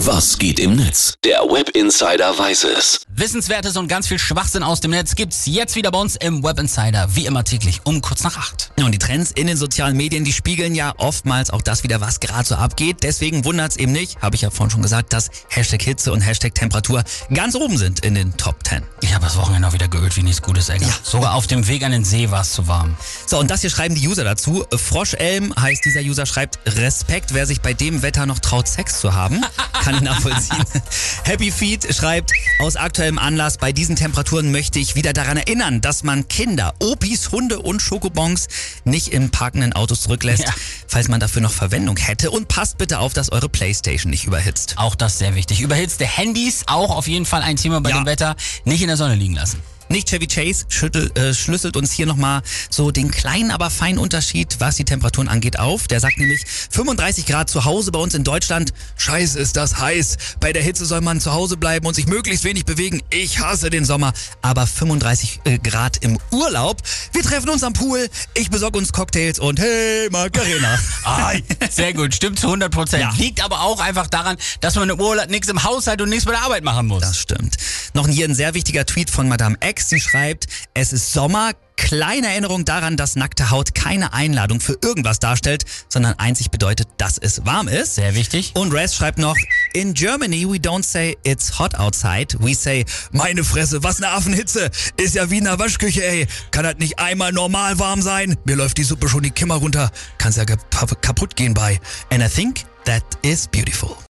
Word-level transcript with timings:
Was 0.00 0.36
geht 0.36 0.60
im 0.60 0.76
Netz? 0.76 1.14
Der 1.24 1.38
Web 1.38 1.70
Insider 1.70 2.38
weiß 2.38 2.64
es. 2.64 3.00
Wissenswertes 3.08 3.78
und 3.78 3.88
ganz 3.88 4.06
viel 4.06 4.18
Schwachsinn 4.18 4.62
aus 4.62 4.80
dem 4.80 4.90
Netz 4.90 5.14
gibt's 5.14 5.46
jetzt 5.46 5.74
wieder 5.74 5.90
bei 5.90 5.98
uns 5.98 6.16
im 6.16 6.44
Web 6.44 6.60
Insider, 6.60 7.08
wie 7.16 7.24
immer 7.24 7.44
täglich 7.44 7.80
um 7.84 8.02
kurz 8.02 8.22
nach 8.22 8.36
acht. 8.36 8.72
Ja, 8.78 8.84
und 8.84 8.92
die 8.92 8.98
Trends 8.98 9.30
in 9.30 9.46
den 9.46 9.56
sozialen 9.56 9.96
Medien, 9.96 10.22
die 10.22 10.34
spiegeln 10.34 10.74
ja 10.74 10.92
oftmals 10.98 11.48
auch 11.48 11.62
das 11.62 11.82
wieder, 11.82 12.02
was 12.02 12.20
gerade 12.20 12.46
so 12.46 12.56
abgeht. 12.56 12.98
Deswegen 13.04 13.46
wundert's 13.46 13.76
eben 13.76 13.92
nicht, 13.92 14.20
habe 14.20 14.36
ich 14.36 14.42
ja 14.42 14.50
vorhin 14.50 14.70
schon 14.70 14.82
gesagt, 14.82 15.14
dass 15.14 15.30
Hashtag 15.48 15.80
Hitze 15.80 16.12
und 16.12 16.20
Hashtag 16.20 16.54
Temperatur 16.54 17.02
ganz 17.32 17.54
oben 17.54 17.78
sind 17.78 18.00
in 18.00 18.14
den 18.14 18.36
Top 18.36 18.56
10. 18.68 18.82
Ich 19.00 19.14
habe 19.14 19.24
das 19.24 19.38
Wochenende 19.38 19.66
auch 19.66 19.72
wieder 19.72 19.88
geölt 19.88 20.14
wie 20.16 20.22
nichts 20.22 20.42
Gutes, 20.42 20.68
ey. 20.68 20.78
Sogar 21.04 21.32
auf 21.34 21.46
dem 21.46 21.66
Weg 21.68 21.82
an 21.84 21.92
den 21.92 22.04
See 22.04 22.30
war 22.30 22.42
es 22.42 22.52
zu 22.52 22.68
warm. 22.68 22.96
So, 23.26 23.38
und 23.38 23.50
das 23.50 23.62
hier 23.62 23.70
schreiben 23.70 23.94
die 23.94 24.06
User 24.06 24.24
dazu. 24.24 24.66
Froschelm 24.76 25.54
heißt 25.58 25.86
dieser 25.86 26.00
User, 26.00 26.26
schreibt 26.26 26.58
Respekt, 26.66 27.32
wer 27.32 27.46
sich 27.46 27.62
bei 27.62 27.72
dem 27.72 28.02
Wetter 28.02 28.26
noch 28.26 28.40
traut, 28.40 28.68
Sex 28.68 29.00
zu 29.00 29.14
haben. 29.14 29.42
Kann 29.86 29.94
ich 29.94 30.00
nachvollziehen. 30.00 30.64
Happy 31.22 31.52
Feet 31.52 31.94
schreibt, 31.94 32.32
aus 32.58 32.74
aktuellem 32.74 33.20
Anlass, 33.20 33.56
bei 33.56 33.72
diesen 33.72 33.94
Temperaturen 33.94 34.50
möchte 34.50 34.80
ich 34.80 34.96
wieder 34.96 35.12
daran 35.12 35.36
erinnern, 35.36 35.80
dass 35.80 36.02
man 36.02 36.26
Kinder, 36.26 36.74
Opis, 36.80 37.30
Hunde 37.30 37.60
und 37.60 37.80
Schokobons 37.80 38.48
nicht 38.84 39.06
in 39.08 39.30
parkenden 39.30 39.74
Autos 39.74 40.00
zurücklässt, 40.00 40.42
Ja. 40.42 40.52
falls 40.88 41.06
man 41.06 41.20
dafür 41.20 41.40
noch 41.40 41.52
Verwendung 41.52 41.96
hätte. 41.98 42.32
Und 42.32 42.48
passt 42.48 42.78
bitte 42.78 42.98
auf, 42.98 43.12
dass 43.14 43.30
eure 43.30 43.48
Playstation 43.48 44.10
nicht 44.10 44.24
überhitzt. 44.24 44.74
Auch 44.76 44.96
das 44.96 45.18
sehr 45.18 45.36
wichtig. 45.36 45.60
Überhitzte 45.60 46.04
Handys, 46.04 46.64
auch 46.66 46.90
auf 46.90 47.06
jeden 47.06 47.24
Fall 47.24 47.42
ein 47.42 47.54
Thema 47.54 47.80
bei 47.80 47.90
Ja. 47.90 47.98
dem 48.00 48.06
Wetter. 48.06 48.34
Nicht 48.64 48.80
in 48.82 48.88
der 48.88 48.96
Sonne 48.96 49.14
liegen 49.14 49.34
lassen. 49.34 49.62
Nicht 49.88 50.08
Chevy 50.08 50.26
Chase 50.26 50.66
schüttel, 50.68 51.10
äh, 51.16 51.32
schlüsselt 51.32 51.76
uns 51.76 51.92
hier 51.92 52.06
nochmal 52.06 52.42
so 52.70 52.90
den 52.90 53.10
kleinen, 53.10 53.50
aber 53.50 53.70
feinen 53.70 53.98
Unterschied, 53.98 54.56
was 54.58 54.76
die 54.76 54.84
Temperaturen 54.84 55.28
angeht, 55.28 55.58
auf. 55.58 55.86
Der 55.86 56.00
sagt 56.00 56.18
nämlich 56.18 56.44
35 56.70 57.26
Grad 57.26 57.48
zu 57.48 57.64
Hause 57.64 57.92
bei 57.92 57.98
uns 57.98 58.14
in 58.14 58.24
Deutschland. 58.24 58.72
Scheiße, 58.96 59.38
ist 59.38 59.56
das 59.56 59.78
heiß. 59.78 60.16
Bei 60.40 60.52
der 60.52 60.62
Hitze 60.62 60.86
soll 60.86 61.00
man 61.00 61.20
zu 61.20 61.32
Hause 61.32 61.56
bleiben 61.56 61.86
und 61.86 61.94
sich 61.94 62.06
möglichst 62.06 62.44
wenig 62.44 62.64
bewegen. 62.64 63.00
Ich 63.10 63.38
hasse 63.38 63.70
den 63.70 63.84
Sommer. 63.84 64.12
Aber 64.42 64.66
35 64.66 65.40
äh, 65.44 65.58
Grad 65.58 65.98
im 65.98 66.18
Urlaub. 66.30 66.82
Wir 67.12 67.22
treffen 67.22 67.48
uns 67.48 67.62
am 67.62 67.72
Pool. 67.72 68.08
Ich 68.34 68.50
besorge 68.50 68.78
uns 68.78 68.92
Cocktails 68.92 69.38
und 69.38 69.60
hey, 69.60 70.08
Macarena. 70.10 70.78
Ah, 71.04 71.32
sehr 71.70 71.92
gut, 71.94 72.14
stimmt 72.14 72.38
zu 72.40 72.46
100 72.46 72.72
Prozent. 72.72 73.02
Ja. 73.02 73.12
Liegt 73.16 73.42
aber 73.44 73.60
auch 73.60 73.78
einfach 73.78 74.08
daran, 74.08 74.36
dass 74.60 74.74
man 74.74 74.88
im 74.90 75.00
Urlaub 75.00 75.30
nichts 75.30 75.48
im 75.48 75.62
Haushalt 75.62 76.00
und 76.00 76.08
nichts 76.08 76.24
bei 76.24 76.32
der 76.32 76.42
Arbeit 76.42 76.64
machen 76.64 76.88
muss. 76.88 77.02
Das 77.02 77.16
stimmt. 77.18 77.56
Noch 77.94 78.08
hier 78.08 78.26
ein 78.26 78.34
sehr 78.34 78.54
wichtiger 78.54 78.84
Tweet 78.84 79.08
von 79.08 79.28
Madame 79.28 79.56
X. 79.76 79.90
Sie 79.90 80.00
schreibt, 80.00 80.46
es 80.74 80.92
ist 80.92 81.12
Sommer. 81.12 81.52
Kleine 81.78 82.28
Erinnerung 82.28 82.64
daran, 82.64 82.96
dass 82.96 83.16
nackte 83.16 83.50
Haut 83.50 83.74
keine 83.74 84.14
Einladung 84.14 84.60
für 84.60 84.78
irgendwas 84.82 85.18
darstellt, 85.18 85.64
sondern 85.90 86.14
einzig 86.14 86.50
bedeutet, 86.50 86.88
dass 86.96 87.18
es 87.18 87.44
warm 87.44 87.68
ist. 87.68 87.96
Sehr 87.96 88.14
wichtig. 88.14 88.52
Und 88.54 88.72
Res 88.72 88.94
schreibt 88.96 89.18
noch, 89.18 89.36
in 89.74 89.92
Germany 89.92 90.48
we 90.48 90.56
don't 90.56 90.82
say 90.82 91.18
it's 91.22 91.58
hot 91.58 91.74
outside, 91.74 92.34
we 92.40 92.54
say, 92.54 92.86
meine 93.12 93.44
Fresse, 93.44 93.82
was 93.82 93.98
ne 93.98 94.08
Affenhitze, 94.08 94.70
ist 94.96 95.14
ja 95.16 95.30
wie 95.30 95.36
in 95.36 95.44
der 95.44 95.58
Waschküche, 95.58 96.02
ey. 96.02 96.26
Kann 96.50 96.64
das 96.64 96.76
nicht 96.78 96.98
einmal 96.98 97.32
normal 97.32 97.78
warm 97.78 98.00
sein? 98.00 98.38
Mir 98.46 98.56
läuft 98.56 98.78
die 98.78 98.84
Suppe 98.84 99.10
schon 99.10 99.22
die 99.22 99.30
Kimmer 99.30 99.56
runter, 99.56 99.90
kann's 100.16 100.36
ja 100.36 100.46
kap- 100.46 101.02
kaputt 101.02 101.36
gehen 101.36 101.52
bei. 101.52 101.78
And 102.10 102.22
I 102.24 102.28
think 102.28 102.64
that 102.86 103.02
is 103.20 103.46
beautiful. 103.46 103.96